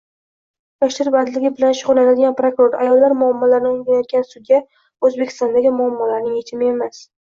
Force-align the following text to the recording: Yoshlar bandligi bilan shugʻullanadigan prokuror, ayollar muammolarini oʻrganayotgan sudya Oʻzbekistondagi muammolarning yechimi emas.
Yoshlar 0.83 1.11
bandligi 1.15 1.51
bilan 1.59 1.75
shugʻullanadigan 1.81 2.35
prokuror, 2.41 2.79
ayollar 2.87 3.17
muammolarini 3.21 3.73
oʻrganayotgan 3.77 4.29
sudya 4.35 4.65
Oʻzbekistondagi 4.75 5.81
muammolarning 5.81 6.39
yechimi 6.45 6.73
emas. 6.77 7.05